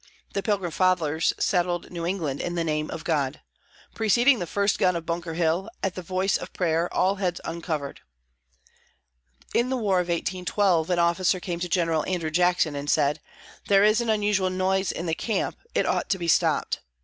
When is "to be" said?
16.09-16.27